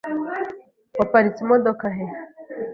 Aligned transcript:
Waparitse 0.99 1.39
imodoka 1.41 1.85
he? 1.95 2.05